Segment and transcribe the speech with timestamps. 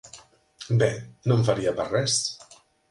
[0.83, 0.89] Bé,
[1.29, 2.21] no em faria pas res!